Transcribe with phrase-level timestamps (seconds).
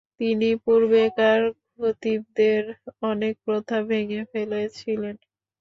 [0.19, 1.41] তিনি পূর্বেকার
[1.71, 2.63] খতিবদের
[3.03, 5.15] অনেক প্রথা ভেঙে ফেলেছিলেন।